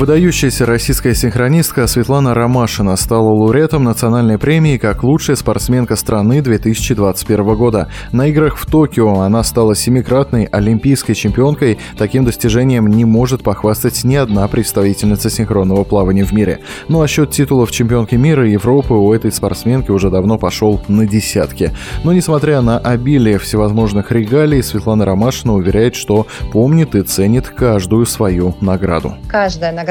Выдающаяся 0.00 0.64
российская 0.64 1.14
синхронистка 1.14 1.86
Светлана 1.86 2.32
Ромашина 2.32 2.96
стала 2.96 3.28
лауреатом 3.28 3.84
национальной 3.84 4.38
премии 4.38 4.78
как 4.78 5.02
лучшая 5.02 5.36
спортсменка 5.36 5.94
страны 5.94 6.40
2021 6.40 7.54
года. 7.54 7.88
На 8.10 8.28
играх 8.28 8.56
в 8.56 8.64
Токио 8.64 9.20
она 9.20 9.44
стала 9.44 9.76
семикратной 9.76 10.44
олимпийской 10.44 11.12
чемпионкой. 11.12 11.78
Таким 11.98 12.24
достижением 12.24 12.86
не 12.86 13.04
может 13.04 13.42
похвастать 13.42 14.02
ни 14.02 14.14
одна 14.14 14.48
представительница 14.48 15.28
синхронного 15.28 15.84
плавания 15.84 16.24
в 16.24 16.32
мире. 16.32 16.60
Ну 16.88 17.02
а 17.02 17.06
счет 17.06 17.32
титулов 17.32 17.70
чемпионки 17.70 18.14
мира 18.14 18.48
и 18.48 18.52
Европы 18.52 18.94
у 18.94 19.12
этой 19.12 19.30
спортсменки 19.30 19.90
уже 19.90 20.08
давно 20.08 20.38
пошел 20.38 20.80
на 20.88 21.06
десятки. 21.06 21.72
Но 22.04 22.14
несмотря 22.14 22.62
на 22.62 22.78
обилие 22.78 23.38
всевозможных 23.38 24.12
регалий, 24.12 24.62
Светлана 24.62 25.04
Ромашина 25.04 25.52
уверяет, 25.52 25.94
что 25.94 26.26
помнит 26.54 26.94
и 26.94 27.02
ценит 27.02 27.50
каждую 27.50 28.06
свою 28.06 28.54
награду. 28.62 29.16
Каждая 29.28 29.72
награда, 29.72 29.89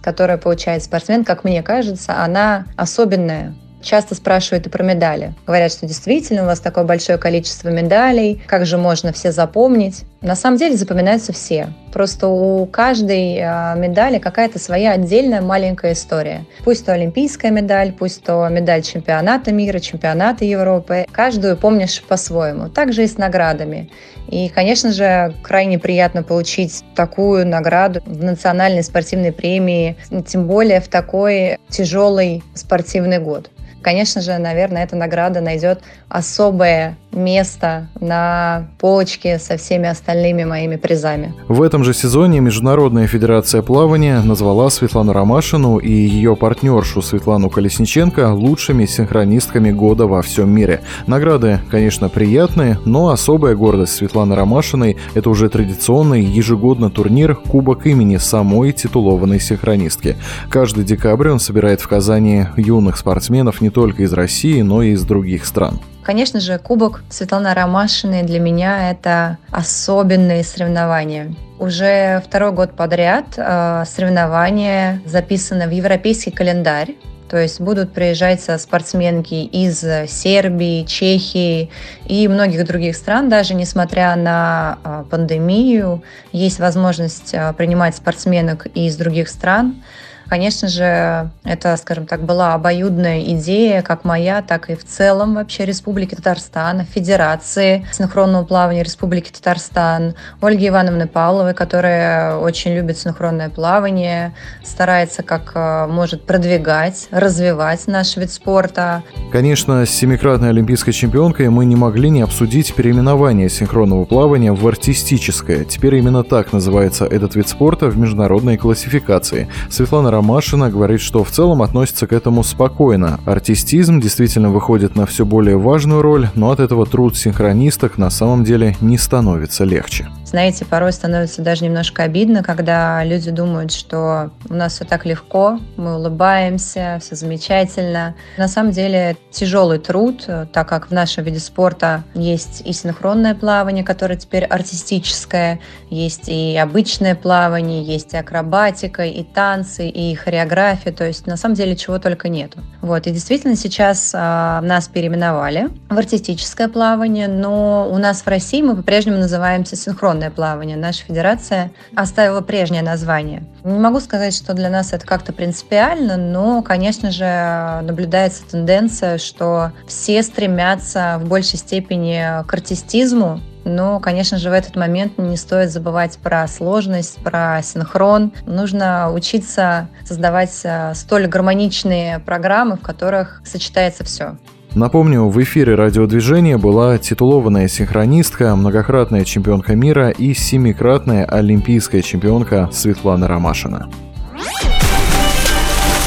которую 0.00 0.38
получает 0.38 0.82
спортсмен, 0.82 1.24
как 1.24 1.44
мне 1.44 1.62
кажется, 1.62 2.22
она 2.22 2.66
особенная. 2.76 3.54
Часто 3.82 4.14
спрашивают 4.14 4.66
и 4.66 4.70
про 4.70 4.82
медали. 4.82 5.34
Говорят, 5.46 5.72
что 5.72 5.86
действительно 5.86 6.44
у 6.44 6.46
вас 6.46 6.60
такое 6.60 6.84
большое 6.84 7.18
количество 7.18 7.68
медалей, 7.68 8.42
как 8.46 8.64
же 8.64 8.78
можно 8.78 9.12
все 9.12 9.32
запомнить? 9.32 10.04
На 10.20 10.36
самом 10.36 10.56
деле 10.56 10.76
запоминаются 10.76 11.32
все. 11.32 11.72
Просто 11.92 12.28
у 12.28 12.64
каждой 12.66 13.40
а, 13.42 13.74
медали 13.74 14.18
какая-то 14.18 14.60
своя 14.60 14.92
отдельная 14.92 15.42
маленькая 15.42 15.94
история. 15.94 16.46
Пусть 16.64 16.86
то 16.86 16.92
олимпийская 16.92 17.50
медаль, 17.50 17.92
пусть 17.92 18.22
то 18.22 18.46
медаль 18.48 18.82
чемпионата 18.82 19.52
мира, 19.52 19.80
чемпионата 19.80 20.44
Европы. 20.44 21.06
Каждую 21.10 21.56
помнишь 21.56 22.02
по-своему. 22.06 22.68
Так 22.68 22.92
же 22.92 23.02
и 23.02 23.08
с 23.08 23.18
наградами. 23.18 23.90
И, 24.28 24.48
конечно 24.48 24.92
же, 24.92 25.34
крайне 25.42 25.80
приятно 25.80 26.22
получить 26.22 26.84
такую 26.94 27.44
награду 27.44 28.00
в 28.06 28.22
национальной 28.22 28.84
спортивной 28.84 29.32
премии, 29.32 29.96
тем 30.26 30.46
более 30.46 30.80
в 30.80 30.86
такой 30.86 31.58
тяжелый 31.68 32.44
спортивный 32.54 33.18
год. 33.18 33.50
Конечно 33.82 34.20
же, 34.20 34.38
наверное, 34.38 34.84
эта 34.84 34.96
награда 34.96 35.40
найдет 35.40 35.82
особое 36.08 36.96
место 37.12 37.88
на 38.00 38.68
полочке 38.78 39.38
со 39.38 39.56
всеми 39.56 39.88
остальными 39.88 40.44
моими 40.44 40.76
призами. 40.76 41.34
В 41.48 41.62
этом 41.62 41.84
же 41.84 41.94
сезоне 41.94 42.40
Международная 42.40 43.06
федерация 43.06 43.62
плавания 43.62 44.20
назвала 44.22 44.70
Светлану 44.70 45.12
Ромашину 45.12 45.78
и 45.78 45.90
ее 45.90 46.36
партнершу 46.36 47.02
Светлану 47.02 47.50
Колесниченко 47.50 48.32
лучшими 48.32 48.86
синхронистками 48.86 49.70
года 49.70 50.06
во 50.06 50.22
всем 50.22 50.50
мире. 50.50 50.80
Награды, 51.06 51.60
конечно, 51.70 52.08
приятные, 52.08 52.78
но 52.84 53.10
особая 53.10 53.54
гордость 53.54 53.94
Светланы 53.94 54.34
Ромашиной– 54.34 54.96
это 55.14 55.30
уже 55.30 55.48
традиционный 55.48 56.22
ежегодно 56.22 56.90
турнир 56.90 57.34
Кубок 57.34 57.86
имени 57.86 58.16
самой 58.16 58.72
титулованной 58.72 59.40
синхронистки. 59.40 60.16
Каждый 60.48 60.84
декабрь 60.84 61.28
он 61.28 61.40
собирает 61.40 61.80
в 61.80 61.88
Казани 61.88 62.46
юных 62.56 62.96
спортсменов 62.96 63.60
не 63.60 63.70
только 63.70 64.02
из 64.02 64.12
России, 64.12 64.62
но 64.62 64.82
и 64.82 64.92
из 64.92 65.02
других 65.02 65.44
стран. 65.44 65.80
Конечно 66.02 66.40
же, 66.40 66.58
Кубок 66.58 67.04
Светланы 67.10 67.54
Ромашиной 67.54 68.24
для 68.24 68.40
меня 68.40 68.90
это 68.90 69.38
особенные 69.50 70.42
соревнования. 70.42 71.34
Уже 71.60 72.20
второй 72.26 72.50
год 72.50 72.72
подряд 72.72 73.26
э, 73.36 73.84
соревнования 73.86 75.00
записаны 75.06 75.68
в 75.68 75.70
европейский 75.70 76.32
календарь. 76.32 76.96
То 77.28 77.38
есть 77.38 77.60
будут 77.60 77.92
приезжать 77.94 78.42
спортсменки 78.60 79.34
из 79.34 79.78
Сербии, 80.10 80.84
Чехии 80.84 81.70
и 82.04 82.28
многих 82.28 82.66
других 82.66 82.94
стран, 82.94 83.30
даже 83.30 83.54
несмотря 83.54 84.16
на 84.16 84.78
э, 84.84 85.04
пандемию, 85.08 86.02
есть 86.32 86.58
возможность 86.58 87.32
э, 87.32 87.52
принимать 87.56 87.94
спортсменок 87.94 88.66
из 88.74 88.96
других 88.96 89.28
стран. 89.28 89.82
Конечно 90.28 90.68
же, 90.68 91.30
это, 91.44 91.76
скажем 91.76 92.06
так, 92.06 92.22
была 92.22 92.54
обоюдная 92.54 93.20
идея, 93.34 93.82
как 93.82 94.04
моя, 94.04 94.42
так 94.42 94.70
и 94.70 94.74
в 94.74 94.84
целом 94.84 95.34
вообще 95.34 95.64
Республики 95.64 96.14
Татарстан, 96.14 96.84
Федерации 96.84 97.86
синхронного 97.92 98.44
плавания 98.44 98.82
Республики 98.82 99.30
Татарстан, 99.30 100.14
Ольги 100.40 100.68
Ивановны 100.68 101.06
Павловой, 101.06 101.54
которая 101.54 102.36
очень 102.36 102.74
любит 102.74 102.98
синхронное 102.98 103.50
плавание, 103.50 104.34
старается 104.64 105.22
как 105.22 105.52
э, 105.54 105.86
может 105.88 106.24
продвигать, 106.24 107.08
развивать 107.10 107.86
наш 107.86 108.16
вид 108.16 108.30
спорта. 108.30 109.02
Конечно, 109.32 109.84
с 109.84 109.90
семикратной 109.90 110.50
олимпийской 110.50 110.92
чемпионкой 110.92 111.48
мы 111.48 111.64
не 111.64 111.76
могли 111.76 112.10
не 112.10 112.22
обсудить 112.22 112.74
переименование 112.74 113.48
синхронного 113.48 114.04
плавания 114.04 114.52
в 114.52 114.66
артистическое. 114.66 115.64
Теперь 115.64 115.96
именно 115.96 116.22
так 116.22 116.52
называется 116.52 117.04
этот 117.04 117.34
вид 117.34 117.48
спорта 117.48 117.86
в 117.86 117.98
международной 117.98 118.56
классификации. 118.56 119.48
Светлана 119.70 120.10
Ромашина 120.12 120.70
говорит, 120.70 121.00
что 121.00 121.24
в 121.24 121.30
целом 121.30 121.62
относится 121.62 122.06
к 122.06 122.12
этому 122.12 122.44
спокойно. 122.44 123.18
Артистизм 123.24 123.98
действительно 123.98 124.50
выходит 124.50 124.94
на 124.94 125.06
все 125.06 125.24
более 125.24 125.56
важную 125.56 126.02
роль, 126.02 126.28
но 126.34 126.50
от 126.50 126.60
этого 126.60 126.84
труд 126.84 127.16
синхронисток 127.16 127.96
на 127.96 128.10
самом 128.10 128.44
деле 128.44 128.76
не 128.82 128.98
становится 128.98 129.64
легче. 129.64 130.08
Знаете, 130.32 130.64
порой 130.64 130.94
становится 130.94 131.42
даже 131.42 131.62
немножко 131.62 132.04
обидно, 132.04 132.42
когда 132.42 133.04
люди 133.04 133.30
думают, 133.30 133.70
что 133.70 134.30
у 134.48 134.54
нас 134.54 134.72
все 134.72 134.86
так 134.86 135.04
легко, 135.04 135.60
мы 135.76 135.98
улыбаемся, 135.98 136.98
все 137.02 137.16
замечательно. 137.16 138.14
На 138.38 138.48
самом 138.48 138.70
деле 138.70 139.18
тяжелый 139.30 139.78
труд, 139.78 140.26
так 140.50 140.66
как 140.66 140.88
в 140.88 140.90
нашем 140.90 141.24
виде 141.24 141.38
спорта 141.38 142.04
есть 142.14 142.62
и 142.64 142.72
синхронное 142.72 143.34
плавание, 143.34 143.84
которое 143.84 144.16
теперь 144.16 144.44
артистическое, 144.44 145.60
есть 145.90 146.30
и 146.30 146.56
обычное 146.56 147.14
плавание, 147.14 147.82
есть 147.82 148.14
и 148.14 148.16
акробатика, 148.16 149.04
и 149.04 149.22
танцы, 149.24 149.86
и 149.86 150.14
хореография, 150.14 150.92
то 150.92 151.06
есть 151.06 151.26
на 151.26 151.36
самом 151.36 151.56
деле 151.56 151.76
чего 151.76 151.98
только 151.98 152.30
нету. 152.30 152.60
Вот, 152.80 153.06
и 153.06 153.10
действительно 153.10 153.54
сейчас 153.54 154.12
а, 154.14 154.62
нас 154.62 154.88
переименовали 154.88 155.68
в 155.90 155.98
артистическое 155.98 156.68
плавание, 156.68 157.28
но 157.28 157.86
у 157.90 157.98
нас 157.98 158.22
в 158.22 158.26
России 158.26 158.62
мы 158.62 158.76
по-прежнему 158.76 159.18
называемся 159.18 159.76
синхронное 159.76 160.21
свободное 160.22 160.30
плавание. 160.30 160.76
Наша 160.76 161.04
федерация 161.04 161.70
оставила 161.96 162.40
прежнее 162.40 162.82
название. 162.82 163.42
Не 163.64 163.78
могу 163.78 164.00
сказать, 164.00 164.34
что 164.34 164.54
для 164.54 164.70
нас 164.70 164.92
это 164.92 165.06
как-то 165.06 165.32
принципиально, 165.32 166.16
но, 166.16 166.62
конечно 166.62 167.10
же, 167.10 167.80
наблюдается 167.82 168.44
тенденция, 168.48 169.18
что 169.18 169.72
все 169.86 170.22
стремятся 170.22 171.18
в 171.20 171.28
большей 171.28 171.58
степени 171.58 172.44
к 172.46 172.54
артистизму, 172.54 173.40
но, 173.64 174.00
конечно 174.00 174.38
же, 174.38 174.50
в 174.50 174.52
этот 174.52 174.76
момент 174.76 175.18
не 175.18 175.36
стоит 175.36 175.70
забывать 175.70 176.18
про 176.18 176.48
сложность, 176.48 177.22
про 177.22 177.60
синхрон. 177.62 178.32
Нужно 178.44 179.12
учиться 179.12 179.88
создавать 180.04 180.60
э, 180.64 180.94
столь 180.94 181.28
гармоничные 181.28 182.18
программы, 182.18 182.76
в 182.76 182.80
которых 182.80 183.40
сочетается 183.44 184.02
все. 184.02 184.36
Напомню, 184.74 185.28
в 185.28 185.42
эфире 185.42 185.74
радиодвижения 185.74 186.56
была 186.56 186.96
титулованная 186.96 187.68
синхронистка, 187.68 188.56
многократная 188.56 189.24
чемпионка 189.24 189.76
мира 189.76 190.08
и 190.08 190.32
семикратная 190.32 191.26
олимпийская 191.26 192.00
чемпионка 192.00 192.70
Светлана 192.72 193.28
Ромашина. 193.28 193.90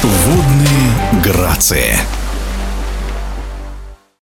Водные 0.02 1.22
грации. 1.24 1.94